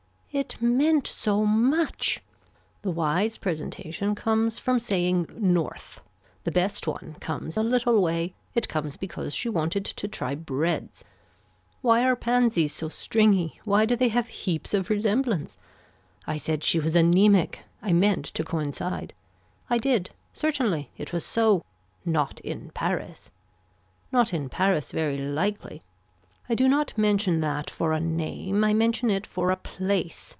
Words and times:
It 0.33 0.61
meant 0.61 1.07
so 1.07 1.45
much. 1.45 2.23
The 2.83 2.89
wise 2.89 3.37
presentation 3.37 4.15
comes 4.15 4.59
from 4.59 4.79
saying 4.79 5.27
north, 5.35 5.99
the 6.45 6.51
best 6.53 6.87
one 6.87 7.17
comes 7.19 7.57
a 7.57 7.61
little 7.61 8.01
way, 8.01 8.33
it 8.55 8.69
comes 8.69 8.95
because 8.95 9.35
she 9.35 9.49
wanted 9.49 9.83
to 9.83 10.07
try 10.07 10.35
breads. 10.35 11.03
Why 11.81 12.05
are 12.05 12.15
pansies 12.15 12.71
so 12.71 12.87
stringy, 12.87 13.59
why 13.65 13.83
do 13.85 13.97
they 13.97 14.07
have 14.07 14.29
heaps 14.29 14.73
of 14.73 14.89
resemblance. 14.89 15.57
I 16.25 16.37
said 16.37 16.63
she 16.63 16.79
was 16.79 16.95
anaemic. 16.95 17.65
I 17.81 17.91
meant 17.91 18.23
to 18.23 18.45
coincide. 18.45 19.13
I 19.69 19.79
did 19.79 20.11
certainly. 20.31 20.91
It 20.97 21.11
was 21.11 21.25
so. 21.25 21.65
Not 22.05 22.39
in 22.39 22.69
Paris. 22.73 23.31
Not 24.13 24.33
in 24.33 24.47
Paris 24.47 24.93
very 24.93 25.17
likely. 25.17 25.83
I 26.49 26.55
do 26.55 26.67
not 26.67 26.97
mention 26.97 27.39
that 27.41 27.69
for 27.69 27.93
a 27.93 27.99
name. 28.01 28.61
I 28.65 28.73
mention 28.73 29.09
it 29.09 29.25
for 29.25 29.51
a 29.51 29.55
place. 29.55 30.29